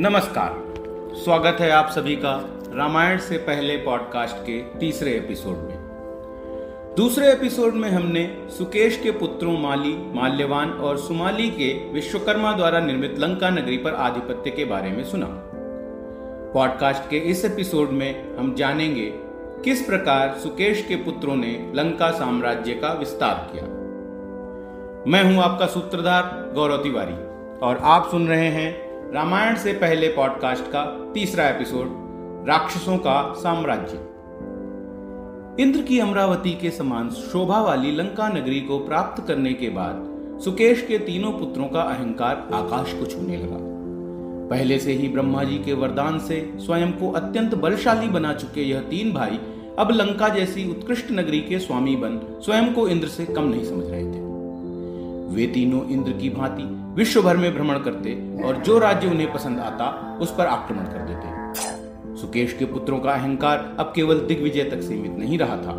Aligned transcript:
नमस्कार। 0.00 0.52
स्वागत 1.24 1.56
है 1.60 1.70
आप 1.70 1.88
सभी 1.90 2.16
का 2.16 2.48
रामायण 2.74 3.18
से 3.18 3.38
पहले 3.38 3.76
पॉडकास्ट 3.76 4.36
के 4.36 4.78
तीसरे 4.78 5.10
एपिसोड 5.10 5.56
में। 5.56 6.94
दूसरे 6.96 7.32
एपिसोड 7.32 7.74
में 7.74 7.90
हमने 7.90 8.48
सुकेश 8.50 8.96
के 8.96 9.10
पुत्रों 9.10 9.58
माली, 9.58 9.96
माल्यवान 10.14 10.70
और 10.70 10.98
सुमाली 10.98 11.50
के 11.50 11.92
विश्वकर्मा 11.92 12.52
द्वारा 12.52 12.80
निर्मित 12.80 13.18
लंका 13.18 13.50
नगरी 13.50 13.76
पर 13.76 13.94
आधिपत्य 13.94 14.50
के 14.50 14.64
बारे 14.64 14.90
में 14.90 15.04
सुना। 15.04 15.26
पॉडकास्ट 16.54 17.10
के 17.10 17.16
इस 17.16 17.44
एपिसोड 17.44 17.90
में 17.90 18.36
हम 18.36 18.54
जानेंगे 18.54 19.12
किस 19.64 19.82
प्रकार 19.82 20.34
सुकेश 20.38 20.84
के 20.88 20.96
पुत्रों 20.96 21.36
ने 21.36 21.72
लंका 21.74 22.10
साम्राज्य 22.10 22.74
का 22.74 22.92
विस्तार 22.92 23.48
किया। 23.52 23.64
मैं 25.10 25.24
हूँ 25.24 25.42
आपका 25.42 25.66
सूत्रधार 25.66 26.52
गौरव 26.54 26.76
तिवारी 26.76 27.14
और 27.66 27.78
आप 27.82 28.10
सुन 28.10 28.28
रहे 28.28 28.48
हैं 28.48 28.89
रामायण 29.14 29.56
से 29.56 29.72
पहले 29.72 30.08
पॉडकास्ट 30.08 30.64
का 30.64 31.12
तीसरा 31.14 31.48
एपिसोड 31.48 31.86
राक्षसों 32.48 32.96
का 32.96 33.32
साम्राज्य। 33.32 33.96
इंद्र 35.62 35.82
की 35.82 35.98
अमरावती 35.98 36.52
के 36.52 36.70
समान 36.70 37.10
शोभा 37.10 37.60
वाली 37.60 37.92
लंका 37.92 38.28
नगरी 38.28 38.60
को 38.60 38.78
प्राप्त 38.78 39.26
करने 39.26 39.52
के 39.52 39.68
बाद 39.68 40.06
सुकेश 40.44 40.82
के 40.82 40.98
तीनों 40.98 41.32
पुत्रों 41.32 41.68
का 41.68 41.80
अहंकार 41.80 42.48
आकाश 42.52 42.92
को 42.92 43.06
छूने 43.06 43.36
लगा। 43.36 43.58
पहले 44.48 44.78
से 44.78 44.92
ही 44.92 45.08
ब्रह्मा 45.08 45.44
जी 45.44 45.58
के 45.58 45.72
वरदान 45.72 46.18
से 46.18 46.54
स्वयं 46.56 46.92
को 46.92 47.10
अत्यंत 47.10 47.54
बलशाली 47.54 48.08
बना 48.08 48.32
चुके 48.32 48.62
यह 48.62 48.80
तीन 48.80 49.12
भाई 49.12 49.40
अब 49.78 49.90
लंका 49.90 50.28
जैसी 50.28 50.70
उत्कृष्ट 50.70 51.10
नगरी 51.10 51.40
के 51.40 51.58
स्वामी 51.58 51.96
बन 51.96 52.40
स्वयं 52.44 52.74
को 52.74 52.88
इंद्र 52.88 53.08
से 53.08 53.24
कम 53.24 53.42
नहीं 53.42 53.64
समझ 53.64 53.84
रहे 53.86 54.04
थे। 54.04 54.20
वे 55.34 55.46
तीनों 55.46 55.88
इंद्र 55.88 56.12
की 56.12 56.30
भांति 56.30 56.79
विश्व 56.94 57.22
भर 57.22 57.36
में 57.36 57.54
भ्रमण 57.54 57.78
करते 57.78 58.42
और 58.44 58.56
जो 58.56 58.78
राज्य 58.78 59.08
उन्हें 59.08 59.32
पसंद 59.32 59.58
आता, 59.58 60.18
उस 60.20 60.34
पर 60.34 60.46
आक्रमण 60.46 60.84
कर 60.84 60.98
देते। 60.98 62.20
सुकेश 62.20 62.52
के 62.52 62.64
पुत्रों 62.64 62.98
का 62.98 63.12
अहंकार 63.12 63.76
अब 63.78 63.92
केवल 63.96 64.18
दिग्विजय 64.18 64.64
तक 64.64 64.80
सीमित 64.80 65.12
नहीं 65.12 65.38
रहा 65.38 65.56
था। 65.56 65.72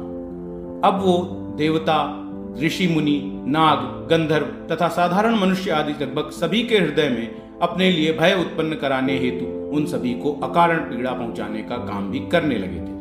अब 0.88 1.02
वो 1.02 1.18
देवता, 1.58 2.28
ऋषि 2.62 2.88
मुनि, 2.88 3.44
नाग, 3.48 4.08
गंधर्व 4.10 4.46
तथा 4.46 4.88
साधारण 4.88 5.36
मनुष्य 5.36 5.72
आदि 5.72 6.04
लगभग 6.04 6.30
सभी 6.30 6.64
के 6.64 6.78
हृदय 6.78 7.10
में 7.10 7.60
अपने 7.60 7.92
लिए 7.92 8.14
भय 8.14 8.34
उत्पन्न 8.34 8.76
कराने 8.76 9.18
हेतु 9.18 9.46
उन 9.76 9.86
सभी 9.86 10.14
को 10.14 10.32
अकारण 10.44 10.78
पीड़ा 10.78 11.12
पहुँचाने 11.12 11.62
का 11.64 11.78
काम 11.78 12.12
भी 12.12 12.20
करने 12.20 12.58
लगे 12.58 12.80
थे। 12.82 13.00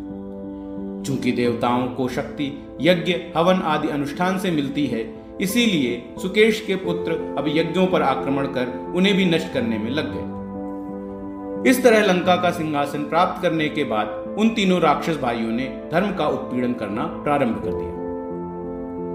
चूँकि 1.05 1.33
देवताओं 1.33 1.87
को 1.89 2.09
शक्ति, 2.09 2.53
यज्ञ, 2.81 3.13
हवन 3.37 3.63
आदि 3.65 3.89
अनुष्ठान 3.89 4.39
से 4.39 4.51
मिलती 4.51 4.87
है 4.87 5.05
इसीलिए 5.41 6.15
सुकेश 6.23 6.61
के 6.61 6.77
पुत्र 6.77 7.13
अब 7.39 7.45
यज्ञों 7.49 7.87
पर 7.87 8.03
आक्रमण 8.03 8.47
कर 8.47 8.93
उन्हें 8.97 9.17
भी 9.17 9.25
नष्ट 9.25 9.53
करने 9.53 9.79
में 9.79 9.91
लग 9.91 10.13
गए। 10.15 11.71
इस 11.71 11.83
तरह 11.85 12.05
लंका 12.05 12.37
का 12.37 12.51
सिंहासन 12.51 13.03
प्राप्त 13.05 13.43
करने 13.43 13.69
के 13.69 13.85
बाद 13.85 14.37
उन 14.39 14.49
तीनों 14.49 14.81
राक्षस 14.81 15.17
भाइयों 15.17 15.51
ने 15.51 15.65
धर्म 15.93 16.15
का 16.17 16.27
उत्पीड़न 16.27 16.73
करना 16.73 17.03
प्रारंभ 17.25 17.57
कर 17.65 17.73
दिया। 17.73 17.99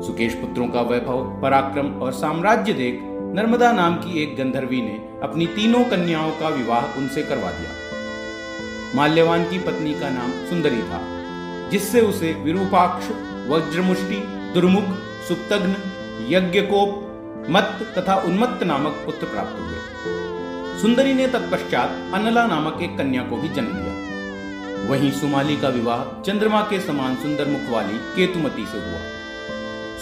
सुकेश 0.01 0.33
पुत्रों 0.33 0.67
का 0.67 0.81
वैभव, 0.81 1.41
पराक्रम 1.41 1.87
और 1.93 2.11
साम्राज्य 2.11 2.73
देख 2.73 2.99
नर्मदा 3.35 3.71
नाम 3.71 3.95
की 3.95 4.21
एक 4.23 4.35
गंधर्वी 4.35 4.81
ने 4.81 4.99
अपनी 5.23 5.45
तीनों 5.45 5.83
कन्याओं 5.83 6.31
का 6.31 6.49
विवाह 6.49 6.97
उनसे 6.97 7.23
करवा 7.23 7.51
दिया। 7.51 7.71
माल्यवान 8.95 9.43
की 9.43 9.59
पत्नी 9.59 9.93
का 9.93 10.09
नाम 10.09 10.31
सुंदरी 10.49 10.81
था, 10.81 11.01
जिससे 11.69 12.01
उसे 12.01 12.33
विरूपाक्ष, 12.33 13.09
वज्रमुष्टि, 13.49 14.17
दुर्मुख 14.53 14.95
सुप्तग्न 15.27 15.75
यज्ञकोप 16.21 17.01
मत्त 17.49 17.99
तथा 17.99 18.15
उन्मत्त 18.15 18.63
नामक 18.63 18.91
पुत्र 18.91 19.27
प्राप्त 19.27 19.59
हुए। 19.59 19.77
सुंदरी 20.81 21.13
ने 21.13 21.27
तत्पश्चात 21.27 21.89
अनला 22.13 22.47
नामक 22.47 22.81
एक 22.81 22.97
कन्या 22.97 23.23
को 23.23 23.37
भी 23.37 23.49
जन्म 23.49 23.67
दिया। 23.67 24.05
वहीं 24.89 25.11
सुमाली 25.11 25.57
का 25.57 25.69
विवाह 25.69 26.21
चंद्रमा 26.21 26.61
के 26.61 26.79
समान 26.79 27.15
सुंदर 27.15 27.47
मुख 27.47 27.69
वाली 27.69 27.97
केतुमती 27.97 28.65
से 28.65 28.77
हुआ। 28.77 28.99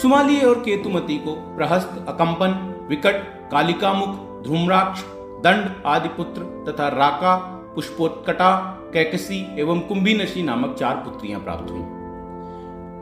सुमाली 0.01 0.41
और 0.41 0.55
केतुमती 0.59 1.17
को 1.17 1.31
प्रहस्त, 1.31 2.05
अकंपन, 2.07 2.75
विकट, 2.89 3.15
कालिकामुख 3.51 4.43
ध्रुमराक्ष 4.43 5.01
दंड 5.43 5.83
आदि 5.85 6.09
पुत्र 6.09 6.41
तथा 6.71 6.87
राका, 6.87 7.35
पुष्पोत्कटा, 7.75 8.79
कैकसी 8.93 9.59
एवं 9.59 9.79
कुंभीनशी 9.79 10.43
नामक 10.43 10.75
चार 10.79 10.95
पुत्रियाँ 10.95 11.39
प्राप्त 11.39 11.71
हुई। 11.71 11.81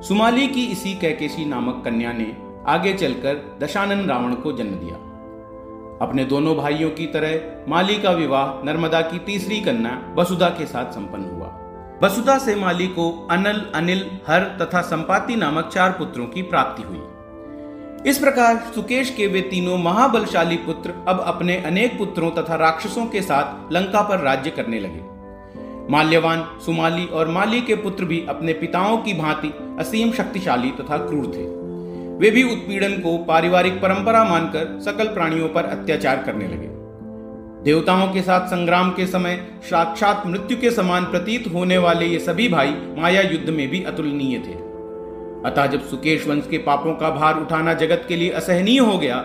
सुमाली 0.07 0.47
की 0.47 0.65
इसी 0.65 0.93
कैकेशी 0.93 1.45
नामक 1.45 1.81
कन्या 1.85 2.11
ने 2.13 2.50
आगे 2.67 2.93
चलकर 2.93 3.59
दशानन 3.63 4.05
रावण 4.09 4.33
को 4.33 4.51
जन्म 4.51 4.71
दिया। 4.71 4.95
अपने 6.07 6.25
दोनों 6.25 6.55
भाइयों 6.55 6.91
की 6.91 7.05
तरह 7.05 7.41
माली 7.69 7.95
का 7.95 8.11
विवाह 8.11 8.65
नर्मदा 8.65 9.01
की 9.01 9.19
तीसरी 9.19 9.61
कन्या 9.61 10.15
वसुधा 10.17 10.49
के 10.49 10.65
साथ 10.65 10.85
संपन्न 10.85 11.23
हुआ। 11.23 11.57
वसुधा 12.03 12.37
से 12.37 12.55
माली 12.55 12.87
को 12.87 13.27
अनल, 13.31 13.71
अनिल, 13.75 14.11
हर 14.27 14.43
तथा 14.43 14.81
संपाति 14.81 15.35
नामक 15.35 15.67
चार 15.67 15.91
पुत्रों 15.91 16.25
की 16.25 16.41
प्राप्ति 16.41 16.83
हुई। 16.83 17.01
इस 18.09 18.17
प्रकार 18.17 18.57
सुकेश 18.75 19.09
के 19.09 19.27
वे 19.27 19.41
तीनों 19.41 19.77
महाबलशाली 19.77 20.55
पुत्र 20.55 20.93
अब 21.07 21.19
अपने 21.19 21.57
अनेक 21.57 21.97
पुत्रों 21.97 22.31
तथा 22.31 22.55
राक्षसों 22.55 23.05
के 23.05 23.21
साथ 23.21 23.73
लंका 23.73 24.01
पर 24.01 24.19
राज्य 24.19 24.49
करने 24.49 24.79
लगे। 24.79 25.11
माल्यवान, 25.91 26.59
सुमाली 26.65 27.05
और 27.05 27.27
माली 27.27 27.61
के 27.61 27.75
पुत्र 27.75 28.05
भी 28.05 28.25
अपने 28.29 28.53
पिताओं 28.53 28.97
की 28.97 29.13
भांति 29.13 29.53
असीम 29.79 30.11
शक्तिशाली 30.11 30.71
तथा 30.71 30.97
क्रूर 30.97 31.25
थे। 31.25 31.60
वे 32.21 32.29
भी 32.31 32.43
उत्पीड़न 32.43 32.91
को 32.91 33.17
पारिवारिक 33.17 33.81
परंपरा 33.81 34.23
मानकर 34.23 34.79
सकल 34.81 35.05
प्राणियों 35.05 35.47
पर 35.49 35.65
अत्याचार 35.65 36.23
करने 36.23 36.47
लगे। 36.47 36.67
देवताओं 37.63 38.07
के 38.13 38.21
साथ 38.21 38.47
संग्राम 38.47 38.91
के 38.91 39.05
समय, 39.07 39.47
साक्षात 39.63 40.23
मृत्यु 40.27 40.57
के 40.57 40.71
समान 40.71 41.05
प्रतीत 41.05 41.53
होने 41.53 41.77
वाले 41.77 42.05
ये 42.05 42.19
सभी 42.19 42.47
भाई 42.49 42.75
माया 42.97 43.21
युद्ध 43.21 43.49
में 43.49 43.67
भी 43.69 43.83
अतुलनीय 43.83 44.39
थे। 44.39 44.53
अतः 45.49 45.65
जब 45.65 45.81
सुकेश 45.81 46.27
वंश 46.27 46.47
के 46.51 46.57
पापों 46.57 46.93
का 46.93 47.09
भार 47.09 47.39
उठाना 47.39 47.73
जगत 47.73 48.05
के 48.07 48.15
लिए 48.15 48.29
असहनीय 48.29 48.79
हो 48.79 48.97
गया, 48.97 49.17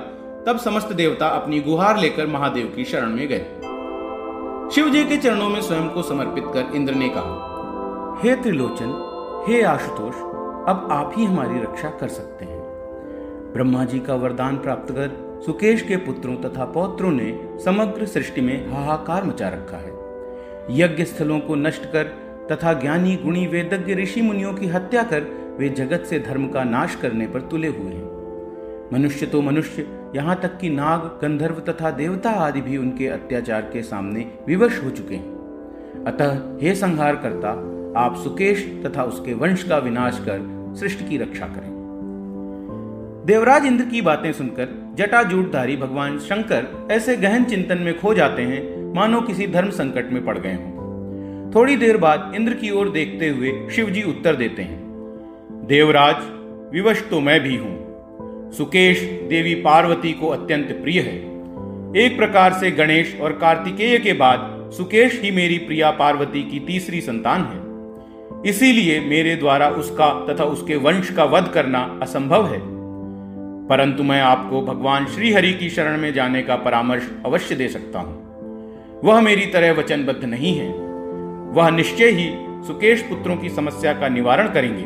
तब 0.47 0.59
समस्त 0.65 0.93
देवता 0.93 1.29
अपनी 1.29 1.61
गुहार 1.61 1.99
लेकर 1.99 2.27
महादेव 2.27 2.73
की 2.77 2.85
शरण 2.85 3.11
में 3.11 3.29
गए। 3.29 3.45
शिव 4.75 4.89
जी 4.89 5.05
के 5.05 5.17
चरणों 5.17 5.49
में 5.49 5.61
स्वयं 5.63 5.89
को 5.89 6.03
समर्पित 6.03 6.45
कर 6.47 6.73
इंद्र 6.75 6.95
ने 6.95 7.09
कहा, 7.09 8.21
हे 8.25 8.37
त्रिलोचन, 8.37 8.99
हे 9.49 9.63
आशुतोष, 9.63 10.15
अब 10.69 10.89
आप 10.93 11.13
ही 11.17 11.25
हमारी 11.25 11.59
रक्षा 11.59 11.89
कर 11.91 12.09
सकते 12.09 12.45
हैं। 12.45 12.56
ब्रह्मा 13.57 13.85
जी 13.85 13.99
का 13.99 14.15
वरदान 14.15 14.57
प्राप्त 14.57 14.93
कर 14.93 15.41
सुकेश 15.47 15.83
के 15.83 15.97
पुत्रों 15.97 16.35
तथा 16.37 16.65
पौत्रों 16.65 17.11
ने 17.11 17.59
समग्र 17.65 18.07
सृष्टि 18.07 18.41
में 18.41 18.73
हाहाकार 18.73 19.25
मचा 19.25 19.49
रखा 19.49 19.77
है। 19.77 19.93
यज्ञ 20.71 21.05
स्थलों 21.05 21.41
को 21.41 21.55
नष्ट 21.55 21.85
कर 21.85 22.05
तथा 22.53 22.73
ज्ञानी 22.73 23.17
गुणी 23.17 23.47
वेदज्ञ 23.47 23.95
ऋषि 23.95 24.23
मुनियों 24.23 24.53
की 24.55 24.67
हत्या 24.67 25.03
कर 25.03 25.23
वे 25.59 25.69
जगत 25.69 26.05
से 26.05 26.19
धर्म 26.19 26.49
का 26.49 26.65
नाश 26.65 26.95
करने 26.95 27.27
पर 27.27 27.41
तुले 27.41 27.69
हुए 27.69 27.93
हैं। 27.93 28.91
मनुष्य 28.93 29.27
तो 29.27 29.41
मनुष्य, 29.43 29.87
यहाँ 30.17 30.41
तक 30.41 30.59
कि 30.59 30.71
नाग, 30.71 31.19
गंधर्व 31.23 31.55
तथा 31.55 31.91
देवता 31.91 32.31
आदि 32.31 32.61
भी 32.61 32.77
उनके 32.77 33.07
अत्याचार 33.07 33.63
के 33.63 33.83
सामने 33.83 34.33
विवश 34.47 34.85
हो 34.85 34.91
चुके 34.91 35.15
हैं। 35.15 36.05
अतः 36.07 36.39
हे 36.63 36.75
संहार 36.75 37.17
करता 37.17 37.51
आप 38.01 38.17
सुकेश 38.17 38.83
तथा 38.87 39.03
उसके 39.03 39.35
वंश 39.35 39.63
का 39.63 39.79
विनाश 39.79 40.21
कर 40.29 40.75
सृष्टि 40.81 41.05
की 41.05 41.19
रक्षा 41.19 41.47
करें। 41.47 41.76
देवराज 43.27 43.65
इंद्र 43.67 43.85
की 43.85 44.01
बातें 44.01 44.33
सुनकर 44.33 44.95
जटाजूटधारी 44.99 45.77
भगवान 45.77 46.19
शंकर 46.19 46.89
ऐसे 46.93 47.17
गहन 47.17 47.45
चिंतन 47.45 47.79
में 47.79 47.99
खो 48.01 48.15
जाते 48.15 48.43
हैं, 48.43 48.93
मानो 48.95 49.21
किसी 49.21 49.47
धर्म 49.47 49.71
संकट 49.71 50.13
में 50.13 50.25
पड़ 50.25 50.39
गए 50.39 50.53
हों। 50.53 51.51
थोड़ी 51.55 51.77
देर 51.77 51.97
बाद 51.97 52.33
इंद्र 52.35 52.55
की 52.55 52.71
ओर 52.71 52.91
देखते 52.91 53.29
हुए 53.29 53.53
शिव 53.71 53.91
जी 53.91 54.03
उत्तर 54.03 54.37
देते 54.37 54.63
हैं। 54.63 55.67
देवराज, 55.67 56.17
विवश 56.73 57.03
तो 57.11 57.21
मैं 57.21 57.41
भी 57.41 57.57
हूँ। 57.57 58.53
सुकेश 58.53 59.01
देवी 59.29 59.55
पार्वती 59.55 60.13
को 60.13 60.29
अत्यंत 60.29 60.71
प्रिय 60.83 61.01
है। 61.01 61.17
एक 62.05 62.17
प्रकार 62.17 62.53
से 62.53 62.71
गणेश 62.71 63.17
और 63.21 63.33
कार्तिकेय 63.33 63.99
के 63.99 64.13
बाद 64.13 64.71
सुकेश 64.73 65.21
ही 65.23 65.31
मेरी 65.31 65.59
प्रिया 65.59 65.91
पार्वती 65.91 66.43
की 66.43 66.61
तीसरी 66.61 67.01
संतान 67.01 67.43
है। 67.43 68.51
इसीलिए 68.51 69.01
मेरे 69.01 69.37
द्वारा 69.37 69.69
उसका 69.69 70.13
तथा 70.27 70.45
उसके 70.45 70.77
वंश 70.77 71.11
का 71.11 71.25
वध 71.25 71.49
करना 71.49 71.99
असंभव 72.03 72.47
है। 72.47 72.76
परंतु 73.71 74.03
मैं 74.03 74.21
आपको 74.23 74.61
भगवान 74.63 75.07
श्री 75.07 75.33
हरि 75.33 75.53
की 75.53 75.71
शरण 75.71 75.97
में 75.99 76.13
जाने 76.13 76.43
का 76.43 76.57
परामर्श 76.57 77.11
अवश्य 77.27 77.55
दे 77.55 77.69
सकता 77.69 77.99
हूँ। 77.99 79.01
वह 79.05 79.21
मेरी 79.21 79.47
तरह 79.47 79.73
वचनबद्ध 79.73 80.25
नहीं 80.25 80.55
है। 80.59 80.69
वह 81.53 81.71
निश्चय 81.71 82.11
ही 82.11 82.29
सुकेश 82.67 83.03
पुत्रों 83.03 83.37
की 83.37 83.49
समस्या 83.49 83.93
का 83.93 84.09
निवारण 84.09 84.49
करेंगे। 84.49 84.85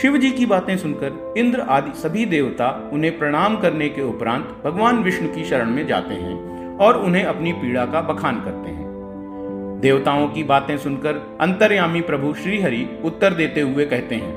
शिव 0.00 0.16
जी 0.16 0.30
की 0.30 0.46
बातें 0.46 0.76
सुनकर 0.76 1.34
इंद्र 1.38 1.60
आदि 1.60 1.98
सभी 1.98 2.24
देवता 2.24 2.90
उन्हें 2.92 3.18
प्रणाम 3.18 3.56
करने 3.56 3.88
के 3.88 4.02
उपरांत 4.02 4.62
भगवान 4.64 5.02
विष्णु 5.02 5.28
की 5.28 5.44
शरण 5.44 5.70
में 5.70 5.86
जाते 5.86 6.14
हैं 6.14 6.76
और 6.78 6.96
उन्हें 6.96 7.24
अपनी 7.24 7.52
पीड़ा 7.52 7.86
का 7.86 8.00
बखान 8.00 8.40
करते 8.40 8.70
हैं। 8.70 8.88
देवताओं 9.80 10.28
की 10.28 10.44
बातें 10.44 10.76
सुनकर 10.78 11.38
अंतर्यामी 11.40 12.00
प्रभु 12.00 12.34
श्रीहरि 12.34 12.86
उत्तर 13.04 13.34
देते 13.34 13.60
हुए 13.60 13.84
कहते 13.84 14.14
हैं, 14.14 14.34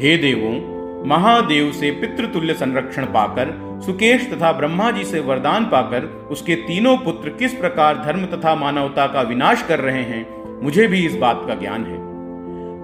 हे 0.00 0.16
देवों 0.16 0.77
महादेव 1.06 1.72
से 1.72 1.90
पितृतुल्य 1.90 2.54
संरक्षण 2.54 3.04
पाकर, 3.04 3.80
सुकेश 3.86 4.32
तथा 4.32 4.52
ब्रह्मा 4.52 4.90
जी 4.90 5.04
से 5.04 5.20
वरदान 5.20 5.64
पाकर, 5.64 6.28
उसके 6.30 6.54
तीनों 6.54 6.96
पुत्र 6.96 7.28
किस 7.28 7.54
प्रकार 7.54 8.02
धर्म 8.04 8.24
तथा 8.24 8.54
मानवता 8.54 9.06
का 9.06 9.22
विनाश 9.22 9.62
कर 9.62 9.78
रहे 9.78 10.02
हैं, 10.02 10.38
मुझे 10.64 10.86
भी 10.86 11.06
इस 11.06 11.16
बात 11.16 11.42
का 11.46 11.54
ज्ञान 11.54 11.84
है। 11.84 11.98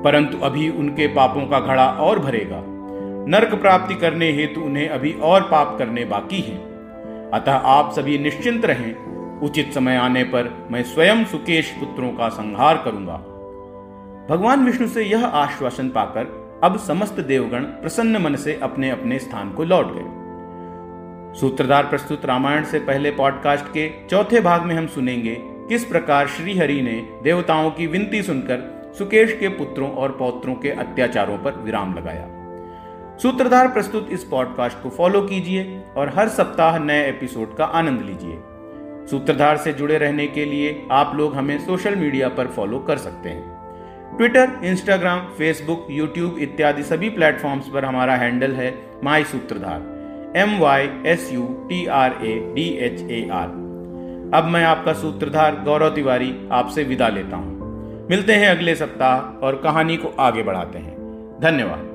परंतु 0.02 0.38
अभी 0.38 0.68
उनके 0.68 1.06
पापों 1.06 1.46
का 1.46 1.60
घड़ा 1.60 1.90
और 1.90 2.18
भरेगा। 2.18 2.62
नरक 3.28 3.54
प्राप्ति 3.54 3.94
करने 3.94 4.32
हेतु 4.32 4.60
उन्हें 4.60 4.88
अभी 4.88 5.12
और 5.12 5.42
पाप 5.42 5.76
करने 5.78 6.04
बाकी 6.04 6.40
हैं। 6.40 6.74
अतः 7.30 7.52
आप 7.52 7.92
सभी 7.92 8.18
निश्चिंत 8.18 8.64
रहें। 8.64 9.14
उचित 9.40 9.72
समय 9.72 9.96
आने 9.96 10.24
पर 10.24 10.68
मैं 10.70 10.82
स्वयं 10.82 11.24
सुकेश 11.24 11.70
पुत्रों 11.70 12.08
का 12.08 12.28
संहार 12.28 12.82
करूँगा। 12.84 13.16
भगवान 14.30 14.64
विष्णु 14.64 14.88
से 14.88 15.04
यह 15.04 15.26
आश्वासन 15.26 15.88
पाकर 15.88 16.43
अब 16.62 16.78
समस्त 16.78 17.20
देवगण 17.20 17.62
प्रसन्न 17.62 18.16
मन 18.16 18.34
से 18.34 18.60
अपने 18.62 18.90
अपने 18.90 19.18
स्थान 19.18 19.50
को 19.50 19.64
लौट 19.64 19.86
गए। 19.94 21.40
सूत्रधार 21.40 21.86
प्रस्तुत 21.86 22.24
रामायण 22.26 22.64
से 22.64 22.78
पहले 22.78 23.10
पॉडकास्ट 23.10 23.64
के 23.64 24.06
चौथे 24.10 24.40
भाग 24.40 24.62
में 24.62 24.74
हम 24.74 24.86
सुनेंगे, 24.86 25.36
किस 25.40 25.84
प्रकार 25.84 26.26
श्री 26.26 26.58
हरि 26.58 26.82
ने 26.82 27.08
देवताओं 27.22 27.70
की 27.70 27.86
विनती 27.86 28.22
सुनकर 28.22 28.92
सुकेश 28.98 29.36
के 29.40 29.48
पुत्रों 29.48 29.90
और 29.90 30.12
पौत्रों 30.12 30.54
के 30.54 30.70
अत्याचारों 30.70 31.38
पर 31.38 31.52
विराम 31.52 31.94
लगाया। 31.94 32.28
सूत्रधार 33.16 33.68
प्रस्तुत 33.68 34.08
इस 34.10 34.24
पॉडकास्ट 34.24 34.82
को 34.82 34.90
फॉलो 34.90 35.22
कीजिए 35.22 35.82
और 35.96 36.12
हर 36.16 36.28
सप्ताह 36.28 36.78
नए 36.78 37.08
एपिसोड 37.08 37.56
का 37.56 37.64
आनंद 37.64 38.00
लीजिए। 38.00 38.38
सूत्रधार 39.06 39.56
से 39.56 39.72
जुड़े 39.72 39.98
रहने 39.98 40.26
के 40.26 40.44
लिए 40.44 40.86
आप 40.90 41.16
लोग 41.16 41.34
हमें 41.34 41.58
सोशल 41.58 41.96
मीडिया 41.96 42.28
पर 42.28 42.46
फॉलो 42.46 42.78
कर 42.78 42.98
सकते 42.98 43.28
हैं। 43.28 43.53
ट्विटर 44.16 44.50
इंस्टाग्राम 44.64 45.20
फेसबुक 45.38 45.86
यूट्यूब 45.90 46.36
इत्यादि 46.38 46.82
सभी 46.82 47.08
प्लेटफॉर्म्स 47.08 47.68
पर 47.68 47.84
हमारा 47.84 48.14
हैंडल 48.16 48.52
है 48.52 48.68
my 49.04 49.24
Sutradhar 49.24 50.36
M 50.36 50.58
Y 50.58 50.88
S 51.06 51.32
U 51.32 51.46
T 51.68 51.86
R 51.94 52.12
A 52.22 52.34
D 52.54 52.68
H 52.80 53.00
A 53.10 53.28
R 53.32 53.48
अब 54.34 54.44
मैं 54.44 54.64
आपका 54.64 54.92
सूत्रधार 54.92 55.60
गौरव 55.64 55.94
तिवारी 55.94 56.32
आपसे 56.52 56.84
विदा 56.84 57.08
लेता 57.08 57.36
हूँ। 57.36 58.06
मिलते 58.10 58.34
हैं 58.34 58.48
अगले 58.48 58.74
सप्ताह 58.74 59.46
और 59.46 59.56
कहानी 59.56 59.96
को 59.96 60.14
आगे 60.20 60.42
बढ़ाते 60.42 60.78
हैं। 60.78 60.94
धन्यवाद। 61.40 61.90